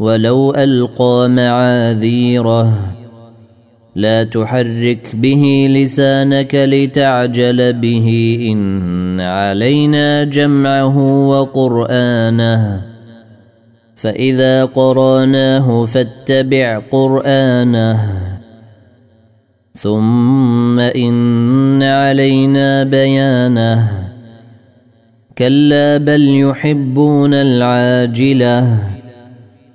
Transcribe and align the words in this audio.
ولو 0.00 0.54
ألقى 0.54 1.28
معاذيره. 1.28 2.72
لا 3.96 4.24
تحرك 4.24 5.16
به 5.16 5.68
لسانك 5.70 6.54
لتعجل 6.54 7.72
به. 7.72 8.38
إن 8.52 9.20
علينا 9.20 10.24
جمعه 10.24 11.26
وقرآنه. 11.28 12.82
فإذا 13.96 14.64
قراناه 14.64 15.84
فاتبع 15.84 16.78
قرآنه. 16.78 18.00
ثم 19.74 20.80
إن 20.80 21.82
علينا 21.82 22.84
بيانه. 22.84 23.90
كلا 25.38 25.96
بل 25.96 26.40
يحبون 26.40 27.34
العاجلة. 27.34 28.99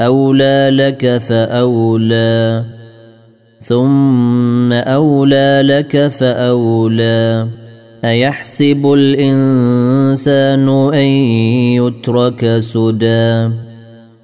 أولى 0.00 0.70
لك 0.72 1.18
فأولى 1.18 2.64
ثم 3.60 4.72
أولى 4.72 5.60
لك 5.64 6.08
فأولى. 6.08 7.48
أيحسب 8.04 8.92
الإنسان 8.92 10.68
أن 10.94 11.06
يترك 11.78 12.58
سدى؟ 12.58 13.48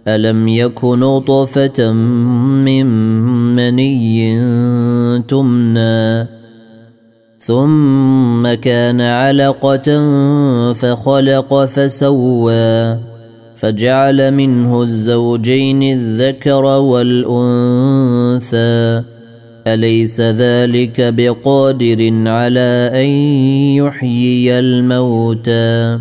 ألم 0.08 0.48
يك 0.48 0.84
نطفة 0.84 1.92
من 1.92 2.86
مني 3.56 4.38
تمنى؟ 5.22 6.26
ثم 7.38 8.54
كان 8.54 9.00
علقة 9.00 10.02
فخلق 10.72 11.64
فسوى. 11.64 12.98
فجعل 13.60 14.30
منه 14.34 14.82
الزوجين 14.82 15.82
الذكر 15.82 16.64
والأنثى. 16.64 17.42
أليس 19.66 20.20
ذلك 20.20 21.00
بقادر 21.00 22.28
على 22.28 22.90
أن 22.94 23.08
يحيي 23.76 24.58
الموتى؟ 24.58 25.98